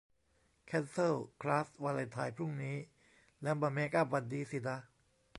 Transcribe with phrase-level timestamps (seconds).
[0.65, 2.75] แคนเซิลคลาสวาเลนไทน์พรุ่งนี้
[3.41, 4.77] แล้วมาเมกอัพวันนี้สินะ